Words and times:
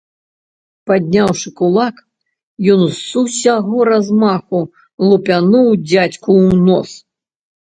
Падняўшы 0.91 1.51
кулак, 1.59 1.95
ён 2.77 2.81
з 3.01 3.25
усяго 3.25 3.77
размаху 3.91 4.59
лупянуў 5.07 5.67
дзядзьку 5.89 6.29
ў 6.43 6.49
нос. 6.67 6.89